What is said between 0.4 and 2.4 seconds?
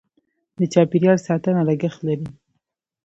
د چاپیریال ساتنه لګښت لري.